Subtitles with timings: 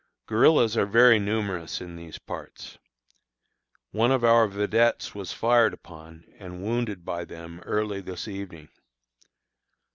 [0.25, 2.79] Guerillas are very numerous in these parts.
[3.91, 8.69] One of our vedettes was fired upon and wounded by them early this evening.